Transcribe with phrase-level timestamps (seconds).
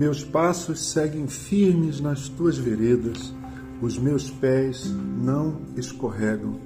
[0.00, 3.34] Meus passos seguem firmes nas tuas veredas,
[3.82, 6.58] os meus pés não escorregam.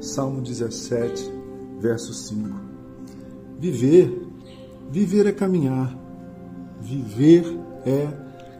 [0.00, 1.30] Salmo 17,
[1.78, 2.48] verso 5.
[3.60, 4.26] Viver,
[4.90, 5.94] viver é caminhar.
[6.80, 7.44] Viver
[7.84, 8.08] é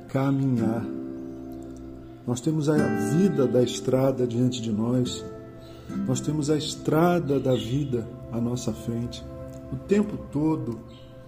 [0.08, 0.84] caminhar.
[2.26, 2.76] Nós temos a
[3.16, 5.24] vida da estrada diante de nós,
[6.06, 9.24] nós temos a estrada da vida à nossa frente.
[9.72, 10.80] O tempo todo,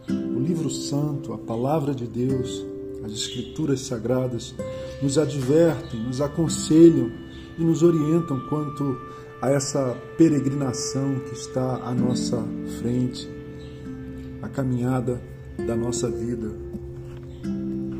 [0.06, 2.73] o livro santo, a palavra de Deus,
[3.04, 4.54] as escrituras sagradas
[5.02, 7.10] nos advertem, nos aconselham
[7.58, 8.96] e nos orientam quanto
[9.42, 12.42] a essa peregrinação que está à nossa
[12.80, 13.28] frente,
[14.40, 15.20] a caminhada
[15.66, 16.50] da nossa vida.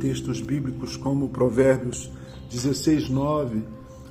[0.00, 2.10] Textos bíblicos como Provérbios
[2.50, 3.62] 16, 9,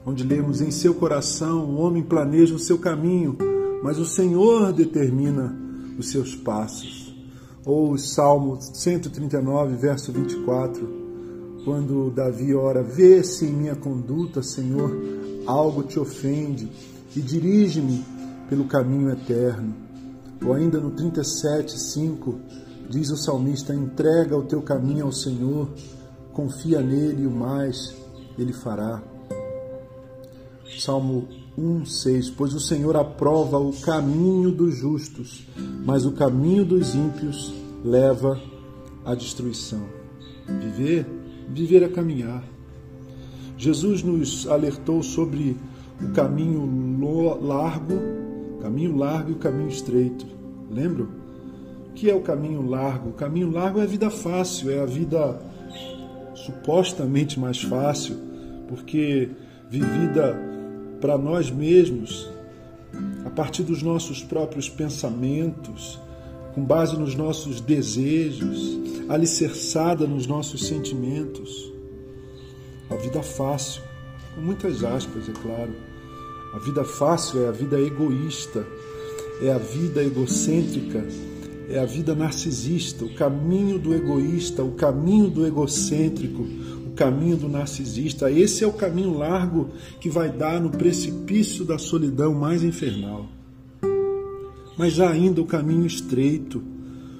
[0.06, 3.36] onde lemos: Em seu coração o homem planeja o seu caminho,
[3.82, 5.56] mas o Senhor determina
[5.98, 7.03] os seus passos
[7.66, 11.04] ou Salmo 139, verso 24,
[11.64, 14.92] quando Davi ora: Vê se em minha conduta, Senhor,
[15.46, 16.70] algo te ofende
[17.16, 18.04] e dirige-me
[18.50, 19.74] pelo caminho eterno.
[20.46, 22.36] Ou ainda no 37, 5,
[22.90, 25.70] diz o salmista: Entrega o teu caminho ao Senhor,
[26.34, 27.96] confia nele e o mais
[28.38, 29.02] ele fará.
[30.80, 35.48] Salmo 1,6: Pois o Senhor aprova o caminho dos justos,
[35.86, 38.40] mas o caminho dos ímpios leva
[39.04, 39.84] à destruição.
[40.48, 41.06] Viver,
[41.50, 42.44] viver é caminhar.
[43.58, 45.58] Jesus nos alertou sobre
[46.02, 46.98] o caminho
[47.42, 47.94] largo,
[48.62, 50.26] caminho largo e o caminho estreito.
[50.70, 51.08] Lembram?
[51.90, 53.10] O que é o caminho largo?
[53.10, 55.40] O caminho largo é a vida fácil, é a vida
[56.34, 58.18] supostamente mais fácil,
[58.68, 59.30] porque
[59.70, 60.36] vivida
[61.00, 62.30] para nós mesmos,
[63.26, 66.00] a partir dos nossos próprios pensamentos,
[66.54, 71.72] com base nos nossos desejos, alicerçada nos nossos sentimentos.
[72.90, 73.82] A vida fácil,
[74.36, 75.74] com muitas aspas, é claro.
[76.54, 78.66] A vida fácil é a vida egoísta,
[79.42, 81.04] é a vida egocêntrica,
[81.70, 86.46] é a vida narcisista, o caminho do egoísta, o caminho do egocêntrico,
[86.96, 88.32] caminho do narcisista.
[88.32, 93.28] Esse é o caminho largo que vai dar no precipício da solidão mais infernal.
[94.78, 96.64] Mas ainda o caminho estreito,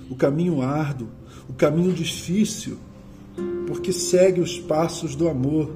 [0.10, 1.08] o caminho árduo,
[1.50, 2.78] o caminho difícil,
[3.68, 5.72] porque segue os passos do amor.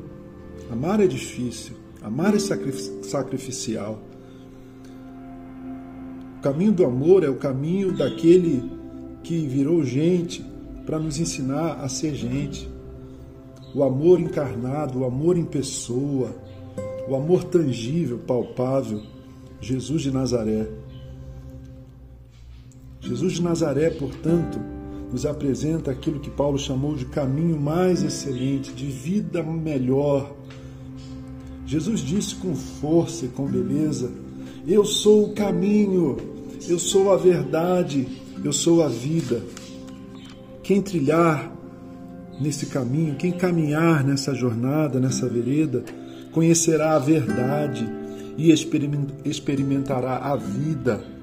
[0.71, 3.99] Amar é difícil, amar é sacrificial.
[6.39, 8.63] O caminho do amor é o caminho daquele
[9.23, 10.45] que virou gente
[10.85, 12.69] para nos ensinar a ser gente
[13.73, 16.35] o amor encarnado, o amor em pessoa,
[17.07, 19.01] o amor tangível, palpável,
[19.61, 20.67] Jesus de Nazaré.
[22.99, 24.59] Jesus de Nazaré, portanto,
[25.11, 30.35] nos apresenta aquilo que Paulo chamou de caminho mais excelente, de vida melhor.
[31.65, 34.11] Jesus disse com força e com beleza:
[34.67, 36.17] Eu sou o caminho,
[36.67, 38.07] eu sou a verdade,
[38.43, 39.41] eu sou a vida.
[40.63, 41.51] Quem trilhar
[42.41, 45.83] nesse caminho, quem caminhar nessa jornada, nessa vereda,
[46.31, 47.87] conhecerá a verdade
[48.37, 51.16] e experimentará a vida.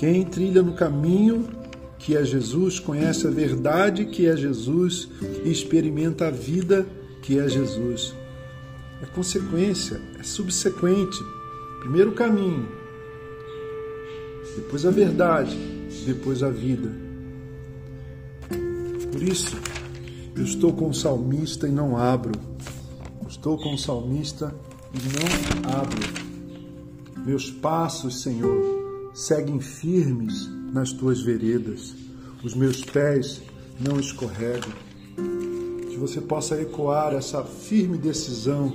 [0.00, 1.46] Quem trilha no caminho
[1.98, 5.10] que é Jesus, conhece a verdade que é Jesus
[5.44, 6.86] e experimenta a vida
[7.20, 8.14] que é Jesus.
[9.02, 11.18] É consequência, é subsequente.
[11.80, 12.66] Primeiro o caminho,
[14.56, 15.54] depois a verdade,
[16.06, 16.90] depois a vida.
[19.12, 19.54] Por isso,
[20.34, 22.32] eu estou com o salmista e não abro.
[23.28, 24.54] Estou com o salmista
[24.94, 26.00] e não abro.
[27.26, 28.79] Meus passos, Senhor,
[29.12, 31.94] seguem firmes nas tuas veredas.
[32.42, 33.42] Os meus pés
[33.78, 34.72] não escorregam.
[35.90, 38.72] Que você possa ecoar essa firme decisão,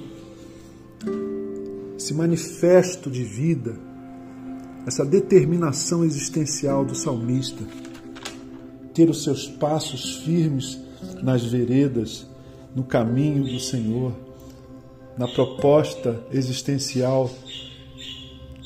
[1.97, 3.75] esse manifesto de vida,
[4.85, 7.63] essa determinação existencial do salmista
[8.95, 10.79] ter os seus passos firmes
[11.21, 12.25] nas veredas,
[12.73, 14.13] no caminho do Senhor,
[15.17, 17.29] na proposta existencial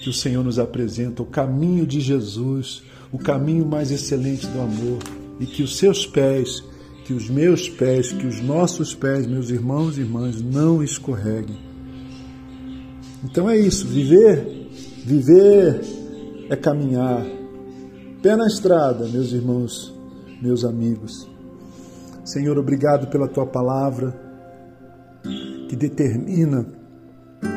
[0.02, 5.00] que o Senhor nos apresenta, o caminho de Jesus, o caminho mais excelente do amor,
[5.40, 6.64] e que os seus pés,
[7.06, 11.58] que os meus pés, que os nossos pés, meus irmãos e irmãs, não escorreguem.
[13.24, 14.70] Então é isso, viver,
[15.06, 15.82] viver
[16.50, 17.26] é caminhar.
[18.22, 20.00] Pé na estrada, meus irmãos
[20.42, 21.28] meus amigos.
[22.24, 24.18] Senhor, obrigado pela tua palavra
[25.68, 26.66] que determina,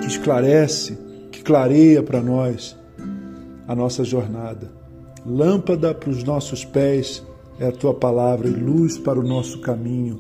[0.01, 0.99] que esclarece,
[1.43, 2.77] clareia para nós
[3.67, 4.71] a nossa jornada.
[5.25, 7.23] Lâmpada para os nossos pés
[7.59, 10.19] é a tua palavra e luz para o nosso caminho,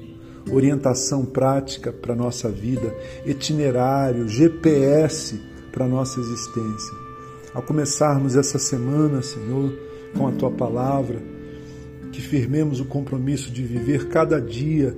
[0.51, 2.95] orientação prática para a nossa vida,
[3.27, 5.41] itinerário, GPS
[5.73, 6.95] para a nossa existência.
[7.55, 9.73] Ao começarmos essa semana, Senhor,
[10.17, 11.21] com a tua palavra,
[12.13, 14.97] que firmemos o compromisso de viver cada dia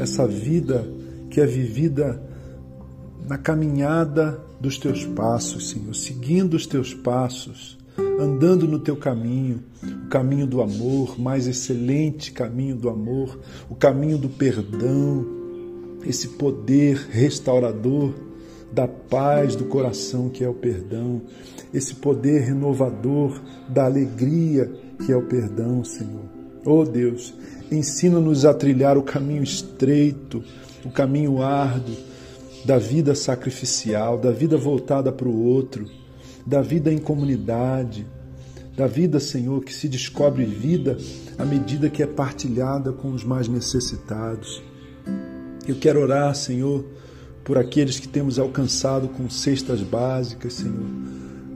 [0.00, 0.86] essa vida
[1.30, 2.20] que é vivida
[3.28, 7.78] na caminhada dos teus passos, Senhor, seguindo os teus passos,
[8.18, 13.38] andando no teu caminho, o caminho do amor, mais excelente caminho do amor,
[13.68, 15.26] o caminho do perdão,
[16.04, 18.12] esse poder restaurador
[18.72, 21.22] da paz do coração que é o perdão,
[21.72, 24.70] esse poder renovador da alegria
[25.04, 26.24] que é o perdão, Senhor.
[26.64, 27.34] Oh Deus,
[27.70, 30.42] ensina-nos a trilhar o caminho estreito,
[30.84, 32.11] o caminho árduo
[32.64, 35.88] da vida sacrificial, da vida voltada para o outro,
[36.46, 38.06] da vida em comunidade,
[38.76, 40.96] da vida, Senhor, que se descobre vida
[41.38, 44.62] à medida que é partilhada com os mais necessitados.
[45.66, 46.84] Eu quero orar, Senhor,
[47.44, 50.86] por aqueles que temos alcançado com cestas básicas, Senhor,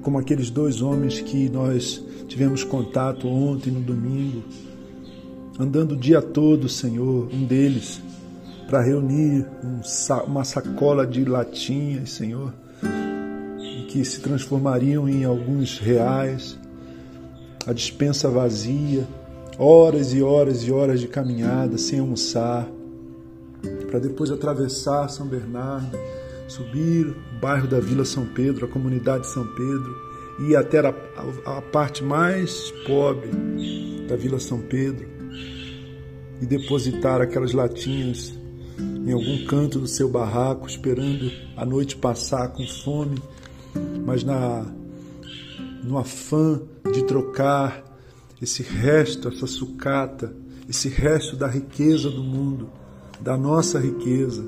[0.03, 4.43] como aqueles dois homens que nós tivemos contato ontem no domingo,
[5.59, 8.01] andando o dia todo, Senhor, um deles,
[8.67, 9.81] para reunir um,
[10.27, 12.53] uma sacola de latinhas, Senhor,
[13.89, 16.59] que se transformariam em alguns reais,
[17.67, 19.07] a dispensa vazia,
[19.59, 22.69] horas e horas e horas de caminhada sem almoçar,
[23.89, 25.97] para depois atravessar São Bernardo,
[26.49, 30.07] subir o bairro da Vila São Pedro, a comunidade São Pedro,
[30.41, 30.95] e ir até a,
[31.47, 33.31] a, a parte mais pobre
[34.09, 35.09] da Vila São Pedro
[36.41, 38.35] e depositar aquelas latinhas
[38.79, 43.23] em algum canto do seu barraco, esperando a noite passar com fome,
[44.05, 44.67] mas na
[45.85, 46.61] no afã
[46.93, 47.85] de trocar
[48.43, 50.35] esse resto, essa sucata,
[50.69, 52.69] esse resto da riqueza do mundo,
[53.21, 54.47] da nossa riqueza,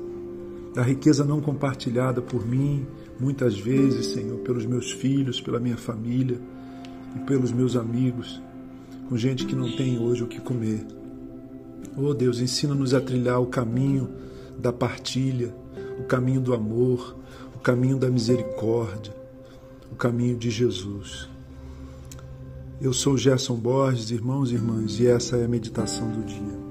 [0.73, 2.85] da riqueza não compartilhada por mim,
[3.19, 6.39] muitas vezes, Senhor, pelos meus filhos, pela minha família
[7.15, 8.41] e pelos meus amigos,
[9.07, 10.85] com gente que não tem hoje o que comer.
[11.97, 14.09] Oh Deus, ensina-nos a trilhar o caminho
[14.57, 15.53] da partilha,
[15.99, 17.15] o caminho do amor,
[17.55, 19.13] o caminho da misericórdia,
[19.91, 21.29] o caminho de Jesus.
[22.81, 26.68] Eu sou Gerson Borges, irmãos e irmãs, e essa é a meditação do dia.